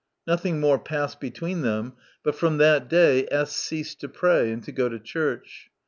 "Nothing 0.27 0.59
more 0.59 0.79
passed 0.79 1.19
between 1.19 1.61
them, 1.61 1.93
but 2.23 2.33
from 2.33 2.57
that 2.57 2.89
day 2.89 3.27
S 3.29 3.55
ceased 3.55 4.01
to 4.01 4.09
pray 4.09 4.51
and 4.51 4.63
to 4.63 4.71
go 4.71 4.89
to 4.89 4.97
church. 4.97 5.69